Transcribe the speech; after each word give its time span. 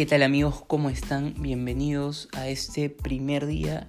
¿Qué 0.00 0.06
tal 0.06 0.22
amigos? 0.22 0.64
¿Cómo 0.66 0.88
están? 0.88 1.34
Bienvenidos 1.40 2.30
a 2.32 2.48
este 2.48 2.88
primer 2.88 3.44
día 3.44 3.86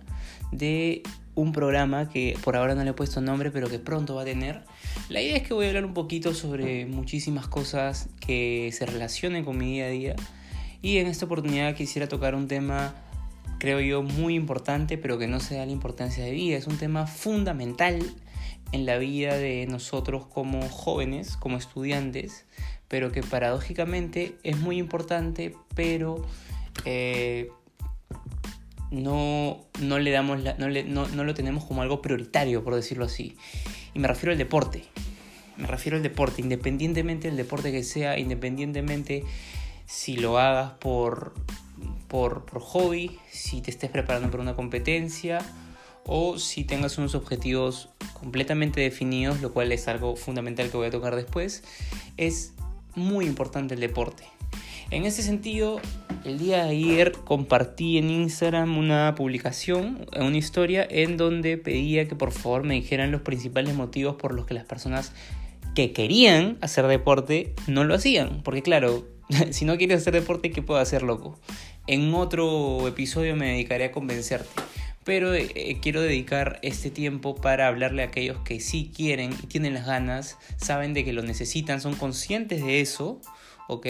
de 0.51 1.03
un 1.35 1.53
programa 1.53 2.09
que 2.09 2.37
por 2.43 2.57
ahora 2.57 2.75
no 2.75 2.83
le 2.83 2.89
he 2.89 2.93
puesto 2.93 3.21
nombre, 3.21 3.49
pero 3.49 3.69
que 3.69 3.79
pronto 3.79 4.15
va 4.15 4.23
a 4.23 4.25
tener. 4.25 4.65
La 5.07 5.21
idea 5.21 5.37
es 5.37 5.43
que 5.47 5.53
voy 5.53 5.67
a 5.67 5.69
hablar 5.69 5.85
un 5.85 5.93
poquito 5.93 6.33
sobre 6.33 6.85
muchísimas 6.85 7.47
cosas 7.47 8.09
que 8.19 8.71
se 8.73 8.85
relacionen 8.85 9.45
con 9.45 9.57
mi 9.57 9.71
día 9.71 9.85
a 9.85 9.87
día. 9.87 10.15
Y 10.81 10.97
en 10.97 11.07
esta 11.07 11.27
oportunidad 11.27 11.75
quisiera 11.75 12.09
tocar 12.09 12.35
un 12.35 12.49
tema, 12.49 12.93
creo 13.57 13.79
yo, 13.79 14.03
muy 14.03 14.35
importante, 14.35 14.97
pero 14.97 15.17
que 15.17 15.27
no 15.27 15.39
se 15.39 15.55
da 15.55 15.65
la 15.65 15.71
importancia 15.71 16.25
de 16.25 16.31
vida. 16.31 16.57
Es 16.57 16.67
un 16.67 16.75
tema 16.75 17.07
fundamental 17.07 18.01
en 18.71 18.85
la 18.85 18.97
vida 18.97 19.35
de 19.37 19.65
nosotros 19.67 20.25
como 20.27 20.67
jóvenes, 20.69 21.37
como 21.37 21.57
estudiantes, 21.57 22.45
pero 22.87 23.11
que 23.11 23.23
paradójicamente 23.23 24.35
es 24.43 24.57
muy 24.57 24.77
importante, 24.77 25.55
pero 25.75 26.25
eh, 26.85 27.49
no, 28.91 29.65
no, 29.79 29.99
le 29.99 30.11
damos 30.11 30.39
no, 30.57 31.07
no, 31.07 31.23
lo 31.23 31.33
tenemos 31.33 31.63
como 31.65 31.81
algo 31.81 32.01
prioritario, 32.01 32.63
por 32.63 32.75
decirlo 32.75 33.05
así. 33.05 33.35
Y 33.93 33.99
me 33.99 34.07
refiero 34.07 34.31
al 34.31 34.37
deporte. 34.37 34.83
Me 35.57 35.67
refiero 35.67 35.97
al 35.97 36.03
deporte, 36.03 36.41
independientemente 36.41 37.27
del 37.27 37.37
deporte 37.37 37.71
que 37.71 37.83
sea, 37.83 38.17
independientemente 38.17 39.23
si 39.85 40.15
lo 40.15 40.39
hagas 40.39 40.71
por, 40.71 41.33
por, 42.07 42.45
por 42.45 42.61
hobby, 42.61 43.19
si 43.29 43.61
te 43.61 43.69
estés 43.69 43.89
preparando 43.89 44.31
para 44.31 44.43
una 44.43 44.55
competencia 44.55 45.39
o 46.05 46.37
si 46.37 46.63
tengas 46.63 46.97
unos 46.97 47.15
objetivos 47.15 47.89
completamente 48.13 48.81
definidos, 48.81 49.41
lo 49.41 49.53
cual 49.53 49.71
es 49.71 49.87
algo 49.87 50.15
fundamental 50.15 50.69
que 50.69 50.77
voy 50.77 50.87
a 50.87 50.91
tocar 50.91 51.15
después, 51.15 51.63
es 52.17 52.53
muy 52.95 53.25
importante 53.25 53.73
el 53.75 53.79
deporte. 53.79 54.23
En 54.91 55.05
ese 55.05 55.23
sentido, 55.23 55.79
el 56.25 56.37
día 56.37 56.65
de 56.65 56.71
ayer 56.71 57.13
compartí 57.13 57.97
en 57.97 58.09
Instagram 58.09 58.77
una 58.77 59.15
publicación, 59.15 60.05
una 60.15 60.37
historia 60.37 60.85
en 60.89 61.15
donde 61.15 61.57
pedía 61.57 62.07
que 62.09 62.15
por 62.15 62.31
favor 62.31 62.63
me 62.63 62.73
dijeran 62.73 63.09
los 63.11 63.21
principales 63.21 63.73
motivos 63.73 64.17
por 64.17 64.33
los 64.33 64.45
que 64.45 64.53
las 64.53 64.65
personas 64.65 65.13
que 65.75 65.93
querían 65.93 66.57
hacer 66.59 66.87
deporte 66.87 67.55
no 67.67 67.85
lo 67.85 67.95
hacían. 67.95 68.41
Porque 68.43 68.61
claro, 68.61 69.07
si 69.51 69.63
no 69.63 69.77
quieres 69.77 70.01
hacer 70.01 70.13
deporte, 70.13 70.51
¿qué 70.51 70.61
puedo 70.61 70.79
hacer, 70.79 71.03
loco? 71.03 71.39
En 71.87 72.13
otro 72.13 72.85
episodio 72.87 73.35
me 73.35 73.47
dedicaré 73.47 73.85
a 73.85 73.91
convencerte. 73.91 74.49
Pero 75.03 75.33
eh, 75.33 75.79
quiero 75.81 76.01
dedicar 76.01 76.59
este 76.61 76.91
tiempo 76.91 77.35
para 77.35 77.67
hablarle 77.67 78.03
a 78.03 78.07
aquellos 78.07 78.37
que 78.43 78.59
sí 78.59 78.91
quieren 78.95 79.33
y 79.33 79.47
tienen 79.47 79.73
las 79.73 79.85
ganas, 79.85 80.37
saben 80.57 80.93
de 80.93 81.03
que 81.03 81.13
lo 81.13 81.23
necesitan, 81.23 81.81
son 81.81 81.95
conscientes 81.95 82.63
de 82.63 82.81
eso, 82.81 83.19
¿ok? 83.67 83.87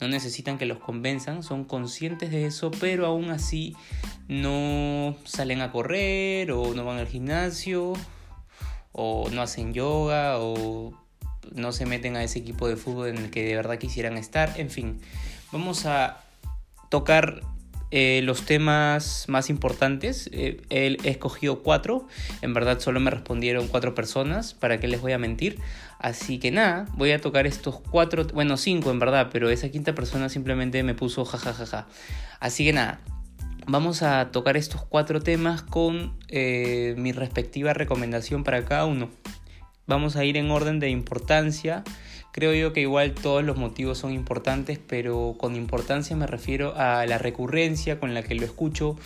No 0.00 0.08
necesitan 0.08 0.58
que 0.58 0.66
los 0.66 0.78
convenzan, 0.78 1.42
son 1.42 1.64
conscientes 1.64 2.30
de 2.30 2.46
eso, 2.46 2.70
pero 2.72 3.06
aún 3.06 3.30
así 3.30 3.74
no 4.28 5.16
salen 5.24 5.60
a 5.62 5.72
correr 5.72 6.52
o 6.52 6.74
no 6.74 6.84
van 6.84 6.98
al 6.98 7.08
gimnasio 7.08 7.94
o 8.92 9.28
no 9.30 9.42
hacen 9.42 9.72
yoga 9.72 10.38
o 10.38 10.92
no 11.52 11.72
se 11.72 11.86
meten 11.86 12.16
a 12.16 12.22
ese 12.22 12.38
equipo 12.38 12.68
de 12.68 12.76
fútbol 12.76 13.08
en 13.08 13.18
el 13.18 13.30
que 13.30 13.44
de 13.44 13.56
verdad 13.56 13.78
quisieran 13.78 14.16
estar. 14.16 14.58
En 14.58 14.70
fin, 14.70 15.00
vamos 15.52 15.86
a 15.86 16.24
tocar 16.90 17.42
eh, 17.90 18.20
los 18.22 18.42
temas 18.42 19.24
más 19.28 19.50
importantes. 19.50 20.30
Eh, 20.32 20.62
he 20.70 20.96
escogido 21.08 21.62
cuatro. 21.62 22.06
En 22.42 22.54
verdad 22.54 22.78
solo 22.78 23.00
me 23.00 23.10
respondieron 23.10 23.68
cuatro 23.68 23.94
personas. 23.94 24.54
¿Para 24.54 24.78
qué 24.78 24.88
les 24.88 25.00
voy 25.00 25.12
a 25.12 25.18
mentir? 25.18 25.58
Así 25.98 26.38
que 26.38 26.50
nada, 26.50 26.86
voy 26.96 27.12
a 27.12 27.20
tocar 27.20 27.46
estos 27.46 27.80
cuatro. 27.80 28.26
Bueno, 28.32 28.56
cinco 28.56 28.90
en 28.90 28.98
verdad, 28.98 29.28
pero 29.32 29.50
esa 29.50 29.68
quinta 29.68 29.94
persona 29.94 30.28
simplemente 30.28 30.82
me 30.82 30.94
puso 30.94 31.24
jajajaja. 31.24 31.86
Así 32.38 32.64
que 32.64 32.72
nada. 32.72 33.00
Vamos 33.66 34.02
a 34.02 34.30
tocar 34.32 34.56
estos 34.56 34.82
cuatro 34.82 35.20
temas 35.20 35.62
con 35.62 36.18
eh, 36.28 36.94
mi 36.96 37.12
respectiva 37.12 37.74
recomendación 37.74 38.42
para 38.42 38.64
cada 38.64 38.86
uno. 38.86 39.10
Vamos 39.86 40.16
a 40.16 40.24
ir 40.24 40.36
en 40.36 40.50
orden 40.50 40.80
de 40.80 40.88
importancia 40.88 41.84
Creo 42.32 42.54
yo 42.54 42.72
que 42.72 42.80
igual 42.80 43.14
todos 43.14 43.42
los 43.42 43.56
motivos 43.56 43.98
son 43.98 44.12
importantes, 44.12 44.78
pero 44.78 45.34
con 45.36 45.56
importancia 45.56 46.14
me 46.14 46.26
refiero 46.26 46.74
a 46.76 47.04
la 47.06 47.18
recurrencia 47.18 47.98
con 47.98 48.14
la 48.14 48.22
que 48.22 48.34
lo 48.36 48.44
escucho 48.44 48.96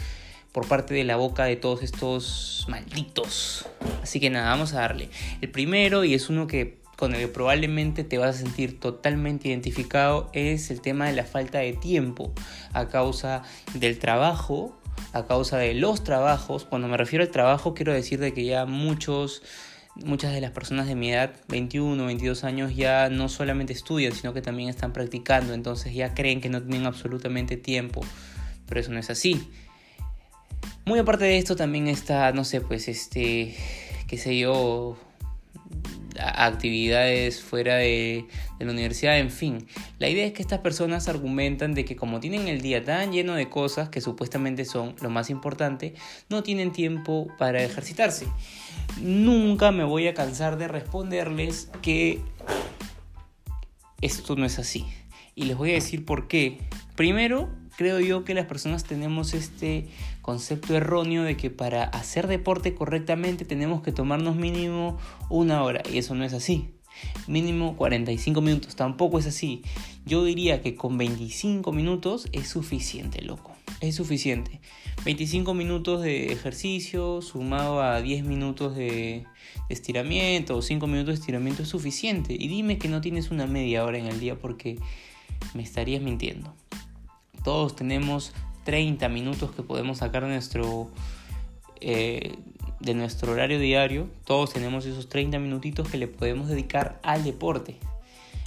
por 0.53 0.69
parte 0.69 0.95
de 0.95 1.05
la 1.05 1.17
boca 1.17 1.45
de 1.45 1.57
todos 1.57 1.83
estos 1.83 2.67
malditos. 2.69 3.67
Así 4.03 4.21
que 4.21 4.31
nada, 4.31 4.51
vamos 4.51 4.75
a 4.75 4.81
darle. 4.81 5.09
El 5.41 5.51
primero, 5.51 6.05
y 6.05 6.15
es 6.15 6.29
uno 6.29 6.47
que 6.47 6.79
con 6.97 7.15
el 7.15 7.21
que 7.21 7.29
probablemente 7.29 8.05
te 8.05 8.19
vas 8.19 8.37
a 8.37 8.39
sentir 8.39 8.79
totalmente 8.79 9.49
identificado, 9.49 10.31
es 10.33 10.71
el 10.71 10.81
tema 10.81 11.07
de 11.07 11.15
la 11.15 11.25
falta 11.25 11.59
de 11.59 11.73
tiempo 11.73 12.33
a 12.73 12.89
causa 12.89 13.43
del 13.75 13.99
trabajo, 13.99 14.79
a 15.13 15.27
causa 15.27 15.59
de 15.59 15.75
los 15.75 16.05
trabajos. 16.05 16.65
Cuando 16.65 16.89
me 16.89 16.97
refiero 16.97 17.25
al 17.25 17.31
trabajo, 17.31 17.75
quiero 17.75 17.93
decir 17.93 18.21
de 18.21 18.33
que 18.33 18.45
ya 18.45 18.65
muchos 18.67 19.43
muchas 19.97 20.33
de 20.33 20.41
las 20.41 20.51
personas 20.51 20.87
de 20.87 20.95
mi 20.95 21.13
edad, 21.13 21.35
21, 21.49 22.05
22 22.05 22.45
años, 22.45 22.75
ya 22.75 23.09
no 23.11 23.29
solamente 23.29 23.73
estudian, 23.73 24.13
sino 24.13 24.33
que 24.35 24.43
también 24.43 24.69
están 24.69 24.93
practicando, 24.93 25.55
entonces 25.55 25.95
ya 25.95 26.15
creen 26.15 26.41
que 26.41 26.49
no 26.49 26.63
tienen 26.63 26.87
absolutamente 26.87 27.57
tiempo, 27.57 28.01
pero 28.67 28.81
eso 28.81 28.91
no 28.91 28.99
es 28.99 29.11
así. 29.11 29.49
Muy 30.85 30.99
aparte 30.99 31.25
de 31.25 31.39
esto 31.39 31.57
también 31.57 31.89
está, 31.89 32.33
no 32.33 32.45
sé, 32.45 32.61
pues 32.61 32.89
este, 32.89 33.55
qué 34.07 34.19
sé 34.19 34.37
yo, 34.39 34.99
actividades 36.19 37.43
fuera 37.43 37.77
de, 37.77 38.27
de, 38.59 38.65
la 38.65 38.73
universidad, 38.73 39.19
en 39.19 39.31
fin. 39.31 39.67
La 39.99 40.09
idea 40.09 40.27
es 40.27 40.33
que 40.33 40.43
estas 40.43 40.61
personas 40.61 41.09
argumentan 41.09 41.75
de 41.75 41.85
que 41.85 41.97
como 41.97 42.21
tienen 42.21 42.49
el 42.49 42.61
día 42.61 42.85
tan 42.85 43.13
lleno 43.13 43.35
de 43.35 43.49
cosas 43.49 43.89
que 43.89 44.01
supuestamente 44.01 44.65
son 44.65 44.95
lo 45.01 45.11
más 45.11 45.31
importante, 45.31 45.95
no 46.29 46.43
tienen 46.43 46.73
tiempo 46.73 47.29
para 47.39 47.63
ejercitarse. 47.63 48.27
Nunca 49.01 49.73
me 49.73 49.85
voy 49.85 50.07
a 50.07 50.15
cansar 50.15 50.57
de 50.57 50.69
responderles 50.69 51.71
que 51.83 52.21
esto 54.01 54.37
no 54.37 54.45
es 54.45 54.59
así. 54.59 54.87
Y 55.35 55.45
les 55.45 55.57
voy 55.57 55.71
a 55.71 55.75
decir 55.75 56.05
por 56.05 56.29
qué. 56.29 56.59
Primero, 56.95 57.49
creo 57.77 58.01
yo 58.01 58.25
que 58.25 58.35
las 58.35 58.47
personas 58.47 58.85
tenemos 58.85 59.35
este 59.35 59.89
concepto 60.23 60.77
erróneo 60.77 61.23
de 61.25 61.37
que 61.37 61.51
para 61.51 61.85
hacer 61.85 62.27
deporte 62.27 62.75
correctamente 62.75 63.45
tenemos 63.45 63.83
que 63.83 63.93
tomarnos 63.93 64.37
mínimo 64.37 64.99
una 65.29 65.63
hora. 65.63 65.83
Y 65.93 65.99
eso 65.99 66.15
no 66.15 66.25
es 66.25 66.33
así. 66.33 66.71
Mínimo 67.27 67.77
45 67.77 68.41
minutos. 68.41 68.77
Tampoco 68.77 69.19
es 69.19 69.27
así. 69.27 69.63
Yo 70.05 70.25
diría 70.25 70.63
que 70.63 70.77
con 70.77 70.99
25 70.99 71.73
minutos 71.73 72.29
es 72.33 72.49
suficiente, 72.49 73.23
loco. 73.23 73.54
Es 73.85 73.97
suficiente. 73.97 74.63
25 75.05 75.53
minutos 75.53 76.01
de 76.01 76.33
ejercicio 76.33 77.21
sumado 77.21 77.83
a 77.83 78.01
10 78.01 78.25
minutos 78.25 78.75
de 78.75 79.27
estiramiento 79.69 80.57
o 80.57 80.63
5 80.63 80.87
minutos 80.87 81.09
de 81.09 81.21
estiramiento 81.21 81.65
es 81.65 81.69
suficiente. 81.69 82.33
Y 82.33 82.49
dime 82.49 82.79
que 82.79 82.89
no 82.89 83.03
tienes 83.03 83.31
una 83.31 83.47
media 83.47 83.85
hora 83.85 83.99
en 83.99 84.07
el 84.07 84.21
día 84.21 84.37
porque 84.39 84.79
me 85.53 85.63
estarías 85.63 86.01
mintiendo. 86.01 86.55
Todos 87.43 87.77
tenemos 87.77 88.33
30 88.65 89.07
minutos 89.11 89.51
que 89.51 89.63
podemos 89.63 89.99
sacar 89.99 90.23
de 90.23 90.31
nuestro, 90.31 90.91
eh, 91.83 92.37
de 92.81 92.95
nuestro 92.95 93.33
horario 93.33 93.59
diario. 93.59 94.09
Todos 94.25 94.55
tenemos 94.55 94.87
esos 94.87 95.11
30 95.11 95.39
minutitos 95.41 95.91
que 95.91 95.99
le 95.99 96.09
podemos 96.09 96.49
dedicar 96.49 97.01
al 97.03 97.23
deporte. 97.23 97.77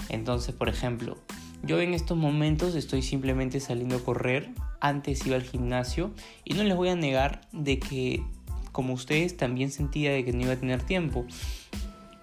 Entonces, 0.09 0.55
por 0.55 0.67
ejemplo, 0.67 1.15
yo 1.61 1.79
en 1.79 1.93
estos 1.93 2.17
momentos 2.17 2.73
estoy 2.73 3.03
simplemente 3.03 3.59
saliendo 3.59 3.97
a 3.97 3.99
correr. 3.99 4.49
Antes 4.79 5.25
iba 5.25 5.35
al 5.35 5.43
gimnasio 5.43 6.13
y 6.43 6.53
no 6.53 6.63
les 6.63 6.75
voy 6.75 6.89
a 6.89 6.95
negar 6.95 7.41
de 7.51 7.79
que 7.79 8.23
como 8.71 8.93
ustedes 8.93 9.37
también 9.37 9.71
sentía 9.71 10.11
de 10.11 10.23
que 10.23 10.33
no 10.33 10.41
iba 10.41 10.53
a 10.53 10.57
tener 10.57 10.83
tiempo. 10.83 11.25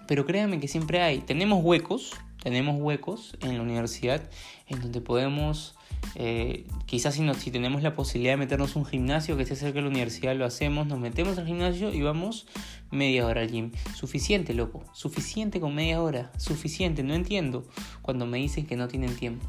Pero 0.07 0.25
créanme 0.25 0.59
que 0.59 0.67
siempre 0.67 1.01
hay. 1.01 1.19
Tenemos 1.19 1.63
huecos, 1.63 2.13
tenemos 2.41 2.79
huecos 2.79 3.35
en 3.41 3.57
la 3.57 3.63
universidad 3.63 4.29
en 4.67 4.81
donde 4.81 5.01
podemos 5.01 5.75
eh, 6.15 6.65
quizás 6.85 7.15
si, 7.15 7.33
si 7.33 7.51
tenemos 7.51 7.81
la 7.81 7.95
posibilidad 7.95 8.33
de 8.33 8.37
meternos 8.37 8.75
un 8.75 8.85
gimnasio 8.85 9.35
que 9.35 9.43
esté 9.43 9.55
cerca 9.55 9.75
de 9.75 9.81
la 9.83 9.89
universidad, 9.89 10.35
lo 10.35 10.45
hacemos, 10.45 10.87
nos 10.87 10.99
metemos 10.99 11.37
al 11.37 11.47
gimnasio 11.47 11.93
y 11.93 12.01
vamos 12.01 12.47
media 12.91 13.25
hora 13.25 13.41
al 13.41 13.51
gym. 13.51 13.71
Suficiente, 13.95 14.53
loco. 14.53 14.83
Suficiente 14.93 15.59
con 15.59 15.73
media 15.75 16.01
hora. 16.01 16.31
Suficiente. 16.37 17.03
No 17.03 17.13
entiendo 17.13 17.65
cuando 18.01 18.25
me 18.25 18.37
dicen 18.37 18.65
que 18.65 18.75
no 18.75 18.87
tienen 18.87 19.15
tiempo. 19.15 19.45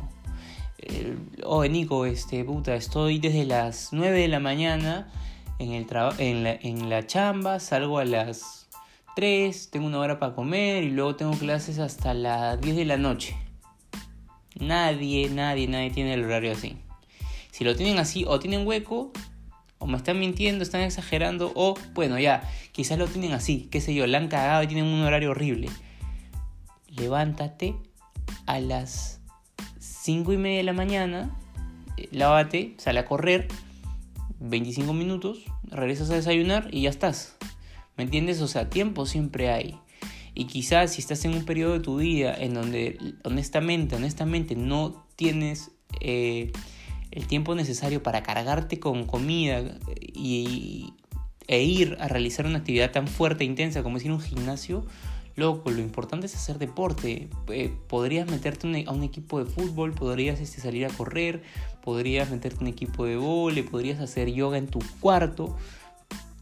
Oh, 1.44 1.64
Nico, 1.64 2.06
este, 2.06 2.44
puta, 2.44 2.74
estoy 2.74 3.18
desde 3.18 3.44
las 3.44 3.88
9 3.92 4.20
de 4.20 4.28
la 4.28 4.40
mañana 4.40 5.12
en, 5.58 5.72
el 5.72 5.86
en, 6.18 6.44
la, 6.44 6.52
en 6.52 6.90
la 6.90 7.06
chamba, 7.06 7.60
salgo 7.60 7.98
a 7.98 8.04
las 8.04 8.68
3, 9.16 9.70
tengo 9.70 9.86
una 9.86 9.98
hora 9.98 10.18
para 10.18 10.34
comer 10.34 10.84
y 10.84 10.90
luego 10.90 11.16
tengo 11.16 11.32
clases 11.32 11.78
hasta 11.78 12.14
las 12.14 12.60
10 12.60 12.76
de 12.76 12.84
la 12.84 12.96
noche. 12.96 13.36
Nadie, 14.58 15.28
nadie, 15.30 15.68
nadie 15.68 15.90
tiene 15.90 16.14
el 16.14 16.24
horario 16.24 16.52
así. 16.52 16.76
Si 17.50 17.64
lo 17.64 17.74
tienen 17.74 17.98
así, 17.98 18.24
o 18.26 18.38
tienen 18.38 18.66
hueco, 18.66 19.12
o 19.78 19.86
me 19.86 19.96
están 19.96 20.18
mintiendo, 20.18 20.62
están 20.62 20.82
exagerando, 20.82 21.52
o 21.54 21.74
bueno, 21.94 22.18
ya, 22.18 22.42
quizás 22.72 22.98
lo 22.98 23.06
tienen 23.06 23.32
así, 23.32 23.68
qué 23.70 23.80
sé 23.80 23.94
yo, 23.94 24.06
la 24.06 24.18
han 24.18 24.28
cagado 24.28 24.62
y 24.62 24.66
tienen 24.66 24.86
un 24.86 25.02
horario 25.02 25.30
horrible. 25.30 25.68
Levántate 26.88 27.74
a 28.46 28.60
las 28.60 29.20
5 30.06 30.32
y 30.34 30.36
media 30.36 30.58
de 30.58 30.62
la 30.62 30.72
mañana, 30.72 31.36
lávate, 32.12 32.74
sale 32.78 33.00
a 33.00 33.06
correr 33.06 33.48
25 34.38 34.92
minutos, 34.92 35.40
regresas 35.64 36.10
a 36.10 36.14
desayunar 36.14 36.68
y 36.70 36.82
ya 36.82 36.90
estás. 36.90 37.36
¿Me 37.96 38.04
entiendes? 38.04 38.40
O 38.40 38.46
sea, 38.46 38.70
tiempo 38.70 39.04
siempre 39.04 39.50
hay. 39.50 39.80
Y 40.32 40.44
quizás 40.44 40.92
si 40.92 41.00
estás 41.00 41.24
en 41.24 41.34
un 41.34 41.44
periodo 41.44 41.72
de 41.72 41.80
tu 41.80 41.96
vida 41.96 42.32
en 42.38 42.54
donde 42.54 43.16
honestamente, 43.24 43.96
honestamente 43.96 44.54
no 44.54 45.04
tienes 45.16 45.72
eh, 46.00 46.52
el 47.10 47.26
tiempo 47.26 47.56
necesario 47.56 48.00
para 48.00 48.22
cargarte 48.22 48.78
con 48.78 49.06
comida 49.06 49.76
y, 50.00 50.94
e 51.48 51.64
ir 51.64 51.96
a 51.98 52.06
realizar 52.06 52.46
una 52.46 52.58
actividad 52.58 52.92
tan 52.92 53.08
fuerte 53.08 53.42
e 53.42 53.48
intensa 53.48 53.82
como 53.82 53.96
es 53.96 54.04
ir 54.04 54.12
a 54.12 54.14
un 54.14 54.20
gimnasio, 54.20 54.86
loco, 55.36 55.70
lo 55.70 55.80
importante 55.80 56.26
es 56.26 56.34
hacer 56.34 56.58
deporte. 56.58 57.28
Eh, 57.48 57.72
podrías 57.88 58.28
meterte 58.28 58.84
a 58.86 58.92
un 58.92 59.02
equipo 59.02 59.42
de 59.42 59.50
fútbol, 59.50 59.92
podrías 59.92 60.40
este, 60.40 60.60
salir 60.60 60.86
a 60.86 60.88
correr, 60.88 61.42
podrías 61.82 62.30
meterte 62.30 62.58
a 62.58 62.62
un 62.62 62.68
equipo 62.68 63.04
de 63.04 63.16
vole, 63.16 63.62
podrías 63.62 64.00
hacer 64.00 64.32
yoga 64.32 64.58
en 64.58 64.66
tu 64.66 64.80
cuarto, 65.00 65.56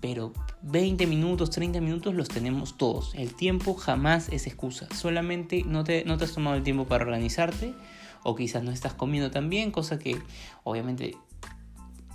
pero 0.01 0.33
20 0.63 1.07
minutos, 1.07 1.51
30 1.51 1.81
minutos 1.81 2.15
los 2.15 2.29
tenemos 2.29 2.79
todos. 2.79 3.15
El 3.15 3.35
tiempo 3.35 3.75
jamás 3.75 4.29
es 4.31 4.47
excusa. 4.47 4.89
Solamente 4.95 5.65
no 5.67 5.85
te, 5.85 6.05
no 6.05 6.17
te 6.17 6.25
has 6.25 6.33
tomado 6.33 6.57
el 6.57 6.63
tiempo 6.63 6.87
para 6.87 7.05
organizarte 7.05 7.75
o 8.23 8.37
quizás 8.37 8.63
no 8.63 8.71
estás 8.71 8.95
comiendo 8.95 9.31
tan 9.31 9.51
bien, 9.51 9.71
cosa 9.71 9.99
que 9.99 10.17
obviamente 10.63 11.17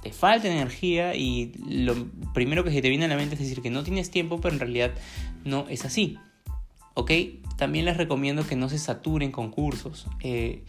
te 0.02 0.14
falta 0.14 0.48
energía 0.48 1.14
y 1.14 1.52
lo 1.68 1.94
primero 2.34 2.64
que 2.64 2.72
se 2.72 2.82
te 2.82 2.90
viene 2.90 3.06
a 3.06 3.08
la 3.10 3.18
mente 3.18 3.36
es 3.36 3.42
decir 3.42 3.62
que 3.62 3.70
no 3.70 3.84
tienes 3.84 4.10
tiempo, 4.10 4.40
pero 4.40 4.54
en 4.54 4.60
realidad 4.60 4.92
no 5.44 5.68
es 5.68 5.84
así. 5.86 6.18
¿Ok? 6.94 7.12
También 7.58 7.86
les 7.86 7.98
recomiendo 7.98 8.46
que 8.46 8.56
no 8.56 8.70
se 8.70 8.80
saturen 8.80 9.32
con 9.32 9.52
cursos. 9.52 10.08
Eh, 10.22 10.64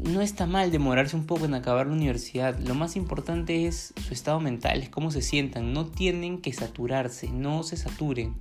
no 0.00 0.20
está 0.20 0.46
mal 0.46 0.70
demorarse 0.70 1.16
un 1.16 1.26
poco 1.26 1.44
en 1.44 1.54
acabar 1.54 1.86
la 1.86 1.92
universidad. 1.92 2.58
Lo 2.58 2.74
más 2.74 2.96
importante 2.96 3.66
es 3.66 3.94
su 4.06 4.12
estado 4.12 4.40
mental, 4.40 4.82
es 4.82 4.88
cómo 4.88 5.10
se 5.10 5.22
sientan. 5.22 5.72
No 5.72 5.86
tienen 5.86 6.40
que 6.40 6.52
saturarse, 6.52 7.30
no 7.30 7.62
se 7.62 7.76
saturen. 7.76 8.34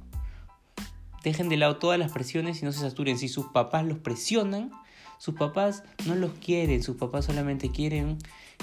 Dejen 1.23 1.49
de 1.49 1.57
lado 1.57 1.77
todas 1.77 1.99
las 1.99 2.11
presiones 2.11 2.61
y 2.61 2.65
no 2.65 2.71
se 2.71 2.79
saturen. 2.79 3.17
Si 3.17 3.27
sus 3.27 3.47
papás 3.47 3.85
los 3.85 3.99
presionan, 3.99 4.71
sus 5.19 5.35
papás 5.35 5.83
no 6.07 6.15
los 6.15 6.31
quieren, 6.33 6.81
sus 6.81 6.97
papás 6.97 7.25
solamente 7.25 7.69
quieren 7.69 8.17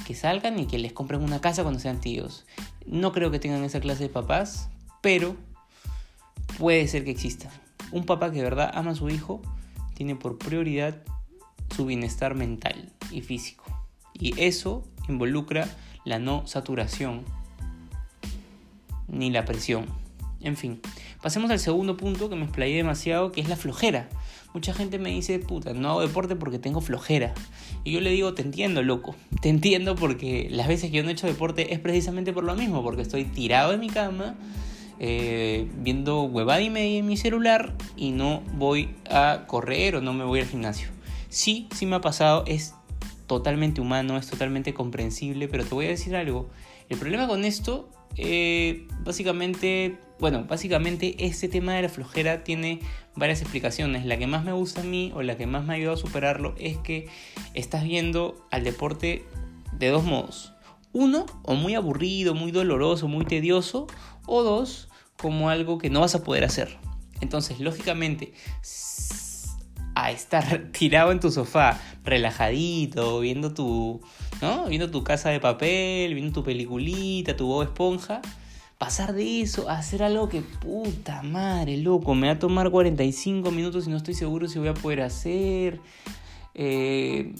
que 0.04 0.14
salgan 0.14 0.58
y 0.58 0.66
que 0.66 0.78
les 0.78 0.92
compren 0.92 1.22
una 1.22 1.40
casa 1.40 1.62
cuando 1.62 1.80
sean 1.80 2.00
tíos. 2.00 2.46
No 2.84 3.12
creo 3.12 3.30
que 3.30 3.38
tengan 3.38 3.62
esa 3.62 3.80
clase 3.80 4.04
de 4.04 4.08
papás, 4.08 4.68
pero 5.00 5.36
puede 6.58 6.86
ser 6.88 7.04
que 7.04 7.10
exista. 7.10 7.50
Un 7.92 8.04
papá 8.04 8.30
que 8.30 8.38
de 8.38 8.44
verdad 8.44 8.70
ama 8.74 8.90
a 8.90 8.94
su 8.94 9.08
hijo 9.08 9.40
tiene 9.94 10.16
por 10.16 10.38
prioridad 10.38 11.02
su 11.74 11.86
bienestar 11.86 12.34
mental 12.34 12.92
y 13.10 13.22
físico. 13.22 13.64
Y 14.12 14.38
eso 14.40 14.84
involucra 15.08 15.68
la 16.04 16.18
no 16.18 16.46
saturación 16.46 17.24
ni 19.06 19.30
la 19.30 19.44
presión. 19.44 19.86
En 20.40 20.56
fin, 20.56 20.80
pasemos 21.20 21.50
al 21.50 21.58
segundo 21.58 21.96
punto 21.96 22.30
que 22.30 22.36
me 22.36 22.44
explayé 22.44 22.76
demasiado, 22.76 23.32
que 23.32 23.40
es 23.40 23.48
la 23.48 23.56
flojera. 23.56 24.08
Mucha 24.54 24.72
gente 24.72 24.98
me 24.98 25.10
dice, 25.10 25.38
puta, 25.40 25.72
no 25.72 25.90
hago 25.90 26.00
deporte 26.00 26.36
porque 26.36 26.58
tengo 26.58 26.80
flojera. 26.80 27.34
Y 27.84 27.92
yo 27.92 28.00
le 28.00 28.10
digo, 28.10 28.34
te 28.34 28.42
entiendo, 28.42 28.82
loco. 28.82 29.14
Te 29.42 29.48
entiendo 29.48 29.94
porque 29.94 30.48
las 30.50 30.68
veces 30.68 30.90
que 30.90 30.96
yo 30.96 31.02
no 31.02 31.10
he 31.10 31.12
hecho 31.12 31.26
deporte 31.26 31.74
es 31.74 31.80
precisamente 31.80 32.32
por 32.32 32.44
lo 32.44 32.54
mismo, 32.54 32.82
porque 32.82 33.02
estoy 33.02 33.24
tirado 33.24 33.72
en 33.72 33.80
mi 33.80 33.88
cama, 33.88 34.36
eh, 35.00 35.68
viendo 35.78 36.30
y 36.60 36.70
media 36.70 36.98
en 36.98 37.06
mi 37.06 37.16
celular 37.16 37.74
y 37.96 38.10
no 38.10 38.42
voy 38.54 38.96
a 39.10 39.44
correr 39.46 39.96
o 39.96 40.00
no 40.00 40.12
me 40.12 40.24
voy 40.24 40.40
al 40.40 40.46
gimnasio. 40.46 40.88
Sí, 41.28 41.68
sí 41.74 41.86
me 41.86 41.96
ha 41.96 42.00
pasado, 42.00 42.44
es 42.46 42.74
totalmente 43.26 43.80
humano, 43.80 44.16
es 44.16 44.28
totalmente 44.28 44.74
comprensible, 44.74 45.46
pero 45.48 45.64
te 45.64 45.74
voy 45.74 45.86
a 45.86 45.90
decir 45.90 46.16
algo. 46.16 46.48
El 46.88 46.98
problema 46.98 47.28
con 47.28 47.44
esto, 47.44 47.90
eh, 48.16 48.88
básicamente, 49.04 49.98
bueno, 50.18 50.44
básicamente 50.48 51.14
este 51.24 51.48
tema 51.48 51.74
de 51.74 51.82
la 51.82 51.88
flojera 51.90 52.42
tiene 52.42 52.80
varias 53.14 53.42
explicaciones. 53.42 54.06
La 54.06 54.18
que 54.18 54.26
más 54.26 54.44
me 54.44 54.52
gusta 54.52 54.80
a 54.80 54.84
mí 54.84 55.12
o 55.14 55.22
la 55.22 55.36
que 55.36 55.46
más 55.46 55.64
me 55.64 55.74
ha 55.74 55.76
ayudado 55.76 55.94
a 55.94 55.98
superarlo 55.98 56.54
es 56.58 56.78
que 56.78 57.08
estás 57.54 57.84
viendo 57.84 58.46
al 58.50 58.64
deporte 58.64 59.26
de 59.78 59.88
dos 59.88 60.04
modos. 60.04 60.54
Uno, 60.92 61.26
o 61.42 61.54
muy 61.54 61.74
aburrido, 61.74 62.34
muy 62.34 62.50
doloroso, 62.50 63.06
muy 63.06 63.26
tedioso, 63.26 63.86
o 64.26 64.42
dos, 64.42 64.87
como 65.20 65.50
algo 65.50 65.78
que 65.78 65.90
no 65.90 66.00
vas 66.00 66.14
a 66.14 66.24
poder 66.24 66.44
hacer. 66.44 66.78
Entonces, 67.20 67.60
lógicamente, 67.60 68.32
a 69.94 70.10
estar 70.12 70.68
tirado 70.72 71.12
en 71.12 71.20
tu 71.20 71.30
sofá, 71.30 71.80
relajadito, 72.04 73.20
viendo 73.20 73.52
tu, 73.52 74.00
¿no? 74.40 74.66
Viendo 74.66 74.90
tu 74.90 75.02
casa 75.02 75.30
de 75.30 75.40
papel, 75.40 76.14
viendo 76.14 76.32
tu 76.32 76.44
peliculita, 76.44 77.36
tu 77.36 77.46
Bob 77.46 77.64
Esponja, 77.64 78.22
pasar 78.78 79.12
de 79.12 79.42
eso 79.42 79.68
a 79.68 79.78
hacer 79.78 80.04
algo 80.04 80.28
que 80.28 80.40
puta 80.40 81.22
madre, 81.22 81.76
loco, 81.78 82.14
me 82.14 82.28
va 82.28 82.34
a 82.34 82.38
tomar 82.38 82.70
45 82.70 83.50
minutos 83.50 83.86
y 83.86 83.90
no 83.90 83.96
estoy 83.96 84.14
seguro 84.14 84.48
si 84.48 84.60
voy 84.60 84.68
a 84.68 84.74
poder 84.74 85.02
hacer. 85.02 85.80
Eh, 86.54 87.34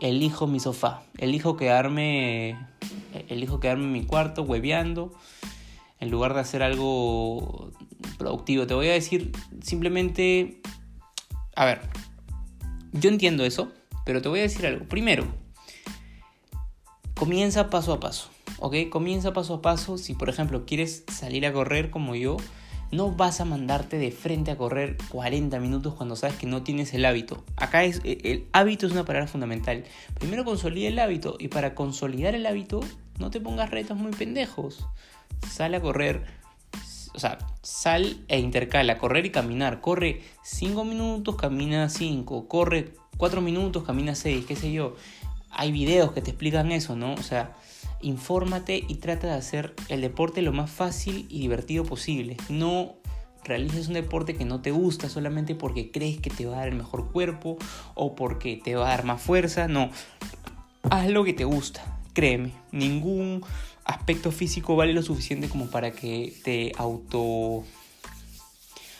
elijo 0.00 0.46
mi 0.46 0.58
sofá, 0.58 1.02
elijo 1.18 1.56
quedarme, 1.56 2.56
elijo 3.28 3.60
quedarme 3.60 3.84
en 3.84 3.92
mi 3.92 4.04
cuarto 4.04 4.42
hueveando 4.42 5.12
en 6.02 6.10
lugar 6.10 6.34
de 6.34 6.40
hacer 6.40 6.64
algo 6.64 7.70
productivo. 8.18 8.66
Te 8.66 8.74
voy 8.74 8.88
a 8.88 8.92
decir 8.92 9.30
simplemente, 9.62 10.60
a 11.54 11.64
ver, 11.64 11.80
yo 12.90 13.08
entiendo 13.08 13.44
eso, 13.44 13.70
pero 14.04 14.20
te 14.20 14.28
voy 14.28 14.40
a 14.40 14.42
decir 14.42 14.66
algo. 14.66 14.84
Primero, 14.88 15.24
comienza 17.14 17.70
paso 17.70 17.92
a 17.92 18.00
paso. 18.00 18.30
¿ok? 18.58 18.88
Comienza 18.90 19.32
paso 19.32 19.54
a 19.54 19.62
paso. 19.62 19.96
Si 19.96 20.14
por 20.14 20.28
ejemplo 20.28 20.66
quieres 20.66 21.04
salir 21.06 21.46
a 21.46 21.52
correr 21.52 21.90
como 21.90 22.16
yo, 22.16 22.36
no 22.90 23.12
vas 23.12 23.40
a 23.40 23.44
mandarte 23.44 23.96
de 23.98 24.10
frente 24.10 24.50
a 24.50 24.58
correr 24.58 24.96
40 25.08 25.60
minutos 25.60 25.94
cuando 25.94 26.16
sabes 26.16 26.34
que 26.34 26.46
no 26.46 26.64
tienes 26.64 26.94
el 26.94 27.04
hábito. 27.04 27.44
Acá 27.54 27.84
es 27.84 28.00
e, 28.02 28.18
el 28.24 28.48
hábito 28.52 28.86
es 28.86 28.92
una 28.92 29.04
palabra 29.04 29.28
fundamental. 29.28 29.84
Primero 30.18 30.44
consolida 30.44 30.88
el 30.88 30.98
hábito 30.98 31.36
y 31.38 31.46
para 31.46 31.76
consolidar 31.76 32.34
el 32.34 32.44
hábito 32.44 32.80
no 33.20 33.30
te 33.30 33.40
pongas 33.40 33.70
retos 33.70 33.96
muy 33.96 34.10
pendejos. 34.10 34.84
Sal 35.50 35.74
a 35.74 35.80
correr, 35.80 36.24
o 37.14 37.18
sea, 37.18 37.38
sal 37.62 38.16
e 38.28 38.38
intercala, 38.38 38.98
correr 38.98 39.26
y 39.26 39.30
caminar. 39.30 39.80
Corre 39.80 40.22
5 40.42 40.84
minutos, 40.84 41.36
camina 41.36 41.88
5, 41.88 42.48
corre 42.48 42.94
4 43.16 43.40
minutos, 43.40 43.84
camina 43.84 44.14
6, 44.14 44.46
qué 44.46 44.56
sé 44.56 44.72
yo. 44.72 44.96
Hay 45.50 45.70
videos 45.70 46.12
que 46.12 46.22
te 46.22 46.30
explican 46.30 46.72
eso, 46.72 46.96
¿no? 46.96 47.12
O 47.14 47.22
sea, 47.22 47.54
infórmate 48.00 48.82
y 48.88 48.96
trata 48.96 49.28
de 49.28 49.34
hacer 49.34 49.74
el 49.88 50.00
deporte 50.00 50.42
lo 50.42 50.52
más 50.52 50.70
fácil 50.70 51.26
y 51.28 51.40
divertido 51.40 51.84
posible. 51.84 52.36
No 52.48 52.94
realices 53.44 53.88
un 53.88 53.94
deporte 53.94 54.34
que 54.34 54.44
no 54.44 54.60
te 54.60 54.70
gusta 54.70 55.08
solamente 55.08 55.54
porque 55.54 55.90
crees 55.90 56.18
que 56.18 56.30
te 56.30 56.46
va 56.46 56.54
a 56.54 56.58
dar 56.60 56.68
el 56.68 56.76
mejor 56.76 57.10
cuerpo 57.10 57.58
o 57.94 58.14
porque 58.14 58.60
te 58.62 58.74
va 58.74 58.86
a 58.86 58.90
dar 58.90 59.04
más 59.04 59.20
fuerza. 59.20 59.68
No, 59.68 59.90
haz 60.90 61.08
lo 61.10 61.24
que 61.24 61.32
te 61.32 61.44
gusta. 61.44 61.84
Créeme, 62.12 62.52
ningún 62.72 63.42
aspecto 63.84 64.32
físico 64.32 64.76
vale 64.76 64.92
lo 64.92 65.02
suficiente 65.02 65.48
como 65.48 65.70
para 65.70 65.92
que 65.92 66.34
te 66.44 66.72
auto 66.76 67.64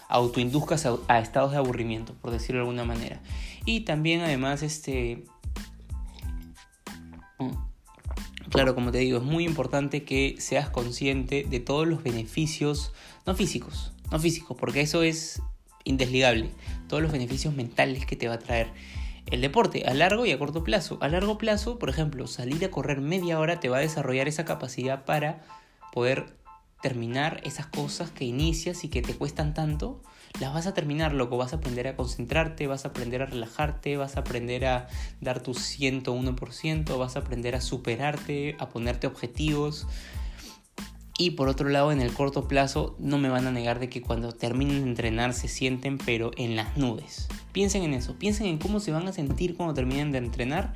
autoinduzcas 0.09 0.85
a, 0.85 0.99
a 1.09 1.21
estados 1.21 1.53
de 1.53 1.57
aburrimiento, 1.57 2.15
por 2.21 2.33
decirlo 2.33 2.61
de 2.61 2.69
alguna 2.69 2.85
manera. 2.85 3.21
Y 3.65 3.81
también 3.81 4.21
además 4.21 4.63
este 4.63 5.25
Claro, 8.53 8.75
como 8.75 8.93
te 8.93 8.99
digo, 8.99 9.17
es 9.17 9.25
muy 9.25 9.47
importante 9.47 10.03
que 10.05 10.37
seas 10.39 10.69
consciente 10.69 11.47
de 11.49 11.59
todos 11.59 11.89
los 11.89 12.03
beneficios, 12.03 12.93
no 13.25 13.35
físicos, 13.35 13.93
no 14.11 14.19
físicos, 14.19 14.59
porque 14.59 14.83
eso 14.83 15.03
es 15.03 15.41
indesligable, 15.85 16.51
todos 16.87 17.03
los 17.03 17.13
beneficios 17.13 17.55
mentales 17.55 18.05
que 18.05 18.15
te 18.15 18.29
va 18.29 18.35
a 18.35 18.39
traer 18.39 18.69
el 19.27 19.41
deporte 19.41 19.85
a 19.87 19.95
largo 19.95 20.27
y 20.27 20.33
a 20.33 20.39
corto 20.39 20.65
plazo. 20.65 20.99
A 21.01 21.09
largo 21.09 21.39
plazo, 21.39 21.79
por 21.79 21.89
ejemplo, 21.89 22.27
salir 22.27 22.65
a 22.65 22.71
correr 22.71 23.01
media 23.01 23.39
hora 23.39 23.61
te 23.61 23.69
va 23.69 23.79
a 23.79 23.81
desarrollar 23.81 24.29
esa 24.29 24.45
capacidad 24.45 25.05
para 25.05 25.43
poder 25.93 26.37
terminar 26.83 27.41
esas 27.45 27.67
cosas 27.67 28.11
que 28.11 28.25
inicias 28.25 28.85
y 28.85 28.89
que 28.89 29.03
te 29.03 29.15
cuestan 29.15 29.55
tanto 29.55 30.03
las 30.41 30.53
vas 30.53 30.67
a 30.67 30.75
terminar, 30.75 31.13
loco. 31.13 31.37
Vas 31.37 31.53
a 31.53 31.57
aprender 31.57 31.87
a 31.89 31.97
concentrarte, 31.97 32.67
vas 32.67 32.85
a 32.85 32.89
aprender 32.89 33.23
a 33.23 33.27
relajarte, 33.27 33.97
vas 33.97 34.17
a 34.17 34.21
aprender 34.21 34.65
a 34.65 34.89
dar 35.21 35.41
tu 35.41 35.53
101%, 35.53 36.99
vas 36.99 37.17
a 37.17 37.21
aprender 37.21 37.55
a 37.55 37.61
superarte, 37.61 38.57
a 38.59 38.69
ponerte 38.69 39.07
objetivos. 39.07 39.87
Y 41.19 41.33
por 41.33 41.49
otro 41.49 41.69
lado, 41.69 41.93
en 41.93 42.01
el 42.01 42.13
corto 42.13 42.49
plazo, 42.49 42.97
no 42.99 43.19
me 43.19 43.29
van 43.29 43.47
a 43.47 43.53
negar 43.53 43.79
de 43.79 43.89
que 43.89 44.01
cuando 44.01 44.33
terminen 44.33 44.83
de 44.83 44.89
entrenar 44.89 45.35
se 45.35 45.49
sienten, 45.49 45.99
pero 45.99 46.31
en 46.37 46.57
las 46.57 46.77
nubes. 46.77 47.29
Piensen 47.53 47.83
en 47.83 47.95
eso, 47.95 48.19
piensen 48.19 48.47
en 48.47 48.59
cómo 48.59 48.81
se 48.81 48.93
van 48.93 49.07
a 49.07 49.13
sentir 49.13 49.57
cuando 49.57 49.75
terminen 49.75 50.11
de 50.11 50.19
entrenar 50.19 50.75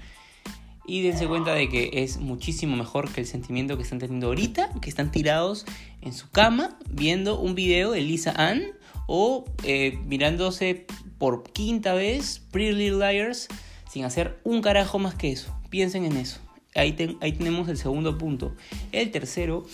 y 0.86 1.02
dense 1.02 1.26
cuenta 1.26 1.52
de 1.52 1.68
que 1.68 1.90
es 1.94 2.18
muchísimo 2.18 2.76
mejor 2.76 3.10
que 3.10 3.20
el 3.20 3.26
sentimiento 3.26 3.76
que 3.76 3.82
están 3.82 3.98
teniendo 3.98 4.28
ahorita, 4.28 4.70
que 4.80 4.88
están 4.88 5.10
tirados 5.10 5.66
en 6.00 6.12
su 6.12 6.30
cama 6.30 6.78
viendo 6.88 7.40
un 7.40 7.54
video 7.54 7.90
de 7.90 8.00
Lisa 8.00 8.32
Ann 8.36 8.62
o 9.06 9.44
eh, 9.64 9.98
mirándose 10.06 10.86
por 11.18 11.44
quinta 11.52 11.94
vez 11.94 12.42
Pretty 12.50 12.76
Little 12.76 13.12
Liars 13.12 13.48
sin 13.90 14.04
hacer 14.04 14.38
un 14.44 14.62
carajo 14.62 14.98
más 14.98 15.14
que 15.14 15.32
eso. 15.32 15.54
piensen 15.70 16.04
en 16.04 16.16
eso. 16.16 16.45
Ahí, 16.76 16.92
tenemos 16.92 17.68
el 17.68 17.78
segundo 17.78 18.18
punto. 18.18 18.54
El 18.92 19.10
tercero, 19.10 19.64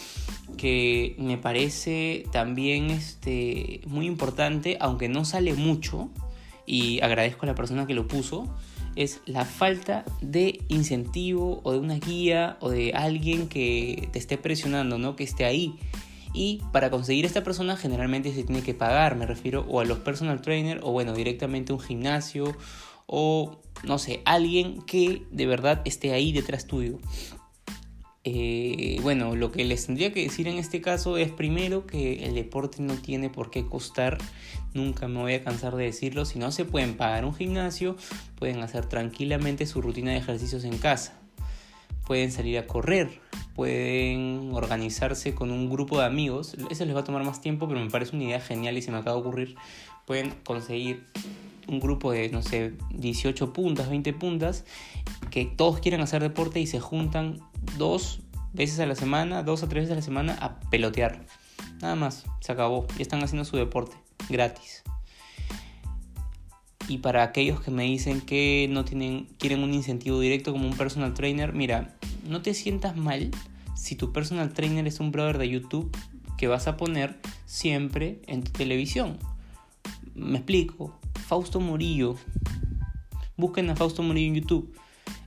que 0.56 1.16
me 1.18 1.36
parece 1.36 2.24
también 2.32 2.90
este, 2.90 3.80
muy 3.86 4.06
importante, 4.06 4.76
aunque 4.80 5.08
no 5.08 5.24
sale 5.24 5.54
mucho, 5.54 6.10
y 6.64 7.00
agradezco 7.02 7.44
a 7.44 7.48
la 7.48 7.54
persona 7.54 7.86
que 7.86 7.94
lo 7.94 8.06
puso, 8.06 8.54
es 8.94 9.20
la 9.26 9.44
falta 9.44 10.04
de 10.20 10.60
incentivo 10.68 11.60
o 11.64 11.72
de 11.72 11.78
una 11.78 11.96
guía 11.96 12.56
o 12.60 12.70
de 12.70 12.92
alguien 12.92 13.48
que 13.48 14.08
te 14.12 14.18
esté 14.18 14.38
presionando, 14.38 14.98
¿no? 14.98 15.16
Que 15.16 15.24
esté 15.24 15.44
ahí. 15.44 15.74
Y 16.34 16.62
para 16.72 16.90
conseguir 16.90 17.26
esta 17.26 17.42
persona 17.42 17.76
generalmente 17.76 18.32
se 18.32 18.44
tiene 18.44 18.62
que 18.62 18.74
pagar, 18.74 19.16
me 19.16 19.26
refiero 19.26 19.66
o 19.68 19.80
a 19.80 19.84
los 19.84 19.98
personal 19.98 20.40
trainer 20.40 20.80
o 20.82 20.92
bueno, 20.92 21.12
directamente 21.12 21.72
a 21.72 21.74
un 21.74 21.80
gimnasio 21.80 22.56
o 23.06 23.60
no 23.82 23.98
sé, 23.98 24.22
alguien 24.24 24.82
que 24.82 25.22
de 25.30 25.46
verdad 25.46 25.82
esté 25.84 26.12
ahí 26.12 26.32
detrás 26.32 26.66
tuyo. 26.66 26.98
Eh, 28.24 29.00
bueno, 29.02 29.34
lo 29.34 29.50
que 29.50 29.64
les 29.64 29.86
tendría 29.86 30.12
que 30.12 30.22
decir 30.22 30.46
en 30.46 30.56
este 30.56 30.80
caso 30.80 31.16
es 31.16 31.32
primero 31.32 31.86
que 31.86 32.24
el 32.24 32.34
deporte 32.34 32.80
no 32.80 32.94
tiene 32.94 33.30
por 33.30 33.50
qué 33.50 33.66
costar, 33.66 34.18
nunca 34.74 35.08
me 35.08 35.18
voy 35.18 35.34
a 35.34 35.42
cansar 35.42 35.74
de 35.74 35.84
decirlo, 35.84 36.24
si 36.24 36.38
no 36.38 36.52
se 36.52 36.64
pueden 36.64 36.96
pagar 36.96 37.24
un 37.24 37.34
gimnasio, 37.34 37.96
pueden 38.36 38.60
hacer 38.60 38.86
tranquilamente 38.86 39.66
su 39.66 39.82
rutina 39.82 40.12
de 40.12 40.18
ejercicios 40.18 40.62
en 40.62 40.78
casa, 40.78 41.18
pueden 42.06 42.30
salir 42.30 42.58
a 42.58 42.68
correr, 42.68 43.20
pueden 43.56 44.52
organizarse 44.52 45.34
con 45.34 45.50
un 45.50 45.68
grupo 45.68 45.98
de 45.98 46.04
amigos, 46.04 46.56
eso 46.70 46.84
les 46.84 46.94
va 46.94 47.00
a 47.00 47.04
tomar 47.04 47.24
más 47.24 47.40
tiempo, 47.40 47.66
pero 47.66 47.80
me 47.80 47.90
parece 47.90 48.14
una 48.14 48.24
idea 48.24 48.40
genial 48.40 48.78
y 48.78 48.82
se 48.82 48.92
me 48.92 48.98
acaba 48.98 49.16
de 49.16 49.22
ocurrir, 49.22 49.56
pueden 50.06 50.30
conseguir 50.44 51.06
un 51.68 51.80
grupo 51.80 52.12
de, 52.12 52.28
no 52.30 52.42
sé, 52.42 52.74
18 52.94 53.52
puntas, 53.52 53.88
20 53.88 54.12
puntas, 54.12 54.64
que 55.30 55.44
todos 55.44 55.80
quieren 55.80 56.00
hacer 56.00 56.22
deporte 56.22 56.60
y 56.60 56.66
se 56.66 56.80
juntan 56.80 57.40
dos 57.78 58.20
veces 58.52 58.80
a 58.80 58.86
la 58.86 58.94
semana, 58.94 59.42
dos 59.42 59.62
o 59.62 59.68
tres 59.68 59.84
veces 59.84 59.92
a 59.92 59.96
la 59.96 60.02
semana 60.02 60.36
a 60.40 60.60
pelotear. 60.70 61.24
Nada 61.80 61.96
más, 61.96 62.24
se 62.40 62.52
acabó. 62.52 62.86
Ya 62.96 63.02
están 63.02 63.22
haciendo 63.22 63.44
su 63.44 63.56
deporte, 63.56 63.96
gratis. 64.28 64.82
Y 66.88 66.98
para 66.98 67.22
aquellos 67.22 67.60
que 67.60 67.70
me 67.70 67.84
dicen 67.84 68.20
que 68.20 68.68
no 68.70 68.84
tienen, 68.84 69.26
quieren 69.38 69.62
un 69.62 69.72
incentivo 69.72 70.20
directo 70.20 70.52
como 70.52 70.68
un 70.68 70.76
personal 70.76 71.14
trainer, 71.14 71.52
mira, 71.52 71.96
no 72.28 72.42
te 72.42 72.54
sientas 72.54 72.96
mal 72.96 73.30
si 73.74 73.96
tu 73.96 74.12
personal 74.12 74.52
trainer 74.52 74.86
es 74.86 75.00
un 75.00 75.10
brother 75.10 75.38
de 75.38 75.48
YouTube 75.48 75.96
que 76.36 76.48
vas 76.48 76.66
a 76.66 76.76
poner 76.76 77.18
siempre 77.46 78.20
en 78.26 78.42
tu 78.42 78.52
televisión. 78.52 79.18
Me 80.14 80.38
explico. 80.38 80.98
Fausto 81.32 81.60
Murillo. 81.60 82.16
Busquen 83.38 83.70
a 83.70 83.74
Fausto 83.74 84.02
Murillo 84.02 84.28
en 84.28 84.34
YouTube. 84.34 84.76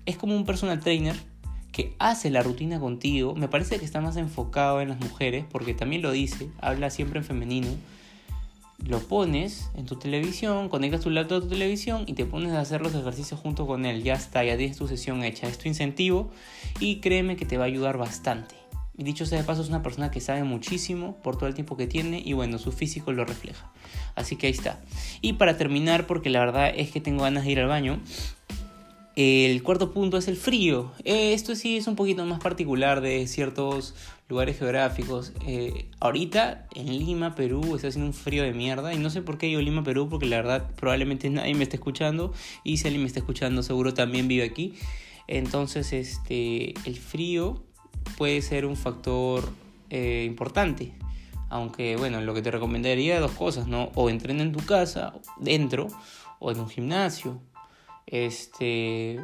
Es 0.05 0.17
como 0.17 0.35
un 0.35 0.45
personal 0.45 0.79
trainer 0.79 1.15
que 1.71 1.95
hace 1.97 2.29
la 2.29 2.43
rutina 2.43 2.79
contigo. 2.79 3.33
Me 3.33 3.47
parece 3.47 3.79
que 3.79 3.85
está 3.85 4.01
más 4.01 4.15
enfocado 4.15 4.81
en 4.81 4.89
las 4.89 4.99
mujeres, 4.99 5.45
porque 5.51 5.73
también 5.73 6.03
lo 6.03 6.11
dice, 6.11 6.51
habla 6.61 6.91
siempre 6.91 7.17
en 7.17 7.25
femenino. 7.25 7.69
Lo 8.85 8.99
pones 8.99 9.71
en 9.73 9.87
tu 9.87 9.95
televisión, 9.95 10.69
conectas 10.69 11.01
tu 11.01 11.09
laptop 11.09 11.39
a 11.39 11.41
tu 11.41 11.47
televisión 11.47 12.03
y 12.05 12.13
te 12.13 12.25
pones 12.25 12.51
a 12.51 12.59
hacer 12.61 12.81
los 12.81 12.93
ejercicios 12.93 13.39
junto 13.39 13.65
con 13.65 13.87
él. 13.87 14.03
Ya 14.03 14.13
está, 14.13 14.43
ya 14.43 14.57
tienes 14.57 14.77
tu 14.77 14.87
sesión 14.87 15.23
hecha. 15.23 15.47
Es 15.47 15.57
tu 15.57 15.67
incentivo 15.67 16.29
y 16.79 16.97
créeme 16.97 17.35
que 17.35 17.47
te 17.47 17.57
va 17.57 17.63
a 17.63 17.67
ayudar 17.67 17.97
bastante. 17.97 18.53
Dicho 18.97 19.25
sea 19.25 19.39
de 19.39 19.43
paso, 19.43 19.61
es 19.61 19.69
una 19.69 19.83
persona 19.83 20.09
que 20.09 20.21
sabe 20.21 20.43
muchísimo 20.43 21.17
por 21.21 21.37
todo 21.37 21.47
el 21.47 21.53
tiempo 21.53 21.75
que 21.75 21.85
tiene 21.85 22.21
y 22.23 22.33
bueno, 22.33 22.57
su 22.59 22.71
físico 22.71 23.11
lo 23.11 23.25
refleja. 23.25 23.71
Así 24.15 24.37
que 24.37 24.47
ahí 24.47 24.53
está. 24.53 24.79
Y 25.21 25.33
para 25.33 25.57
terminar, 25.57 26.07
porque 26.07 26.29
la 26.29 26.39
verdad 26.39 26.71
es 26.75 26.91
que 26.91 27.01
tengo 27.01 27.23
ganas 27.23 27.43
de 27.43 27.51
ir 27.51 27.59
al 27.59 27.67
baño, 27.67 27.99
el 29.15 29.63
cuarto 29.63 29.93
punto 29.93 30.17
es 30.17 30.27
el 30.27 30.35
frío. 30.35 30.91
Eh, 31.05 31.33
esto 31.33 31.55
sí 31.55 31.77
es 31.77 31.87
un 31.87 31.95
poquito 31.95 32.25
más 32.25 32.39
particular 32.39 32.99
de 32.99 33.27
ciertos 33.27 33.95
lugares 34.27 34.59
geográficos. 34.59 35.31
Eh, 35.47 35.85
ahorita 36.01 36.67
en 36.75 36.87
Lima, 36.87 37.33
Perú, 37.33 37.75
está 37.75 37.87
haciendo 37.87 38.07
un 38.07 38.13
frío 38.13 38.43
de 38.43 38.53
mierda. 38.53 38.93
Y 38.93 38.97
no 38.97 39.09
sé 39.09 39.21
por 39.21 39.37
qué 39.37 39.47
digo 39.47 39.61
Lima, 39.61 39.83
Perú, 39.83 40.09
porque 40.09 40.25
la 40.25 40.37
verdad 40.37 40.69
probablemente 40.75 41.29
nadie 41.29 41.53
me 41.53 41.63
esté 41.63 41.77
escuchando. 41.77 42.33
Y 42.65 42.77
si 42.77 42.89
me 42.97 43.05
está 43.05 43.19
escuchando, 43.19 43.63
seguro 43.63 43.93
también 43.93 44.27
vive 44.27 44.43
aquí. 44.43 44.73
Entonces, 45.27 45.93
este, 45.93 46.73
el 46.85 46.97
frío 46.97 47.63
puede 48.17 48.41
ser 48.41 48.65
un 48.65 48.75
factor 48.75 49.49
eh, 49.89 50.23
importante. 50.25 50.93
Aunque, 51.49 51.95
bueno, 51.95 52.21
lo 52.21 52.33
que 52.33 52.41
te 52.41 52.51
recomendaría 52.51 53.19
dos 53.19 53.31
cosas, 53.31 53.67
¿no? 53.67 53.91
O 53.95 54.09
entrena 54.09 54.41
en 54.41 54.51
tu 54.51 54.65
casa, 54.65 55.13
dentro, 55.37 55.87
o 56.39 56.51
en 56.51 56.59
un 56.59 56.69
gimnasio. 56.69 57.41
Este. 58.07 59.19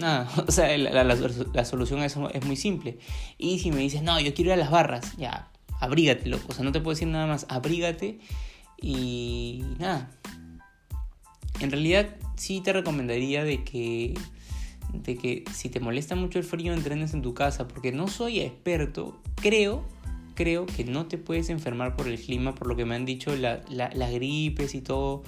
Nada, 0.00 0.28
o 0.46 0.50
sea, 0.50 0.76
la, 0.76 1.64
solución 1.64 2.00
a 2.00 2.06
eso 2.06 2.28
es 2.30 2.44
muy 2.44 2.56
simple. 2.56 2.98
Y 3.38 3.58
si 3.58 3.70
me 3.70 3.78
dices, 3.78 4.02
no, 4.02 4.18
yo 4.20 4.34
quiero 4.34 4.50
ir 4.50 4.54
a 4.54 4.56
las 4.56 4.70
barras, 4.70 5.16
ya, 5.16 5.50
abrígate, 5.80 6.28
loco. 6.28 6.46
O 6.48 6.52
sea, 6.52 6.64
no 6.64 6.72
te 6.72 6.80
puedo 6.80 6.94
decir 6.94 7.08
nada 7.08 7.26
más, 7.26 7.46
abrígate 7.48 8.18
y 8.80 9.62
nada. 9.78 10.10
En 11.60 11.70
realidad, 11.70 12.08
sí 12.36 12.60
te 12.60 12.72
recomendaría 12.72 13.44
de 13.44 13.64
que 13.64 14.14
de 14.92 15.16
que 15.16 15.44
si 15.52 15.68
te 15.68 15.80
molesta 15.80 16.14
mucho 16.14 16.38
el 16.38 16.44
frío 16.44 16.72
entrenes 16.72 17.14
en 17.14 17.22
tu 17.22 17.34
casa, 17.34 17.68
porque 17.68 17.92
no 17.92 18.08
soy 18.08 18.40
experto, 18.40 19.20
creo, 19.34 19.84
creo 20.34 20.66
que 20.66 20.84
no 20.84 21.06
te 21.06 21.18
puedes 21.18 21.50
enfermar 21.50 21.96
por 21.96 22.08
el 22.08 22.20
clima, 22.20 22.54
por 22.54 22.66
lo 22.68 22.76
que 22.76 22.84
me 22.84 22.94
han 22.94 23.04
dicho 23.04 23.34
las 23.36 24.12
gripes 24.12 24.74
y 24.74 24.80
todo, 24.80 25.22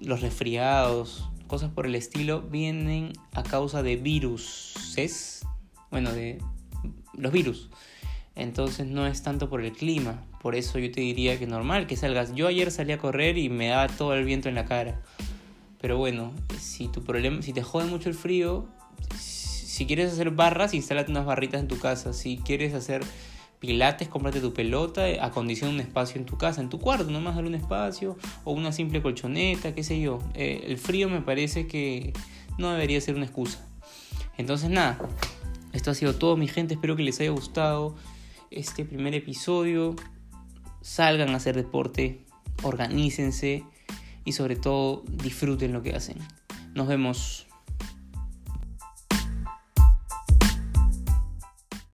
los 0.00 0.20
resfriados, 0.20 1.28
cosas 1.46 1.70
por 1.70 1.86
el 1.86 1.94
estilo, 1.94 2.42
vienen 2.42 3.12
a 3.32 3.42
causa 3.42 3.82
de 3.82 3.96
viruses, 3.96 5.46
bueno, 5.90 6.12
de 6.12 6.38
los 7.14 7.32
virus. 7.32 7.70
Entonces 8.36 8.86
no 8.86 9.06
es 9.06 9.22
tanto 9.22 9.50
por 9.50 9.60
el 9.60 9.72
clima, 9.72 10.22
por 10.40 10.54
eso 10.54 10.78
yo 10.78 10.90
te 10.90 11.00
diría 11.00 11.38
que 11.38 11.46
normal 11.46 11.86
que 11.86 11.96
salgas. 11.96 12.34
Yo 12.34 12.46
ayer 12.46 12.70
salí 12.70 12.92
a 12.92 12.98
correr 12.98 13.36
y 13.36 13.48
me 13.50 13.68
da 13.68 13.88
todo 13.88 14.14
el 14.14 14.24
viento 14.24 14.48
en 14.48 14.54
la 14.54 14.64
cara. 14.64 15.02
Pero 15.80 15.96
bueno, 15.96 16.32
si 16.58 16.88
tu 16.88 17.02
problema, 17.02 17.40
si 17.42 17.52
te 17.52 17.62
jode 17.62 17.86
mucho 17.86 18.08
el 18.08 18.14
frío, 18.14 18.68
si 19.14 19.86
quieres 19.86 20.12
hacer 20.12 20.30
barras, 20.30 20.74
instálate 20.74 21.10
unas 21.10 21.24
barritas 21.24 21.60
en 21.60 21.68
tu 21.68 21.78
casa. 21.78 22.12
Si 22.12 22.36
quieres 22.36 22.74
hacer 22.74 23.02
pilates, 23.60 24.08
cómprate 24.08 24.40
tu 24.40 24.52
pelota, 24.52 25.04
acondiciona 25.20 25.72
un 25.72 25.80
espacio 25.80 26.18
en 26.18 26.26
tu 26.26 26.36
casa, 26.36 26.60
en 26.60 26.68
tu 26.68 26.78
cuarto, 26.78 27.10
nomás 27.10 27.36
dar 27.36 27.44
un 27.44 27.54
espacio 27.54 28.18
o 28.44 28.52
una 28.52 28.72
simple 28.72 29.00
colchoneta, 29.00 29.74
qué 29.74 29.82
sé 29.82 30.00
yo. 30.00 30.18
Eh, 30.34 30.64
el 30.66 30.76
frío 30.76 31.08
me 31.08 31.22
parece 31.22 31.66
que 31.66 32.12
no 32.58 32.70
debería 32.72 33.00
ser 33.00 33.14
una 33.14 33.24
excusa. 33.24 33.66
Entonces 34.36 34.68
nada, 34.68 34.98
esto 35.72 35.90
ha 35.90 35.94
sido 35.94 36.14
todo 36.14 36.36
mi 36.36 36.48
gente, 36.48 36.74
espero 36.74 36.96
que 36.96 37.02
les 37.02 37.20
haya 37.20 37.30
gustado 37.30 37.96
este 38.50 38.84
primer 38.84 39.14
episodio. 39.14 39.96
Salgan 40.82 41.30
a 41.30 41.36
hacer 41.36 41.56
deporte, 41.56 42.24
organícense 42.62 43.64
y 44.30 44.32
sobre 44.32 44.54
todo 44.54 45.02
disfruten 45.08 45.72
lo 45.72 45.82
que 45.82 45.94
hacen. 45.94 46.16
Nos 46.72 46.86
vemos. 46.86 47.49